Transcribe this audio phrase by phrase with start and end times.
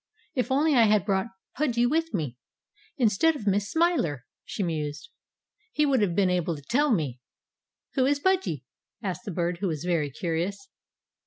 [0.33, 2.35] "If only I had brought Pudgy with me,
[2.97, 5.11] instead of Miss Smiler," she mused,
[5.73, 7.19] "he would have been able to tell me!"
[7.93, 8.65] "Who is Pudgy?"
[9.03, 10.69] asked the Bird, who was very curious.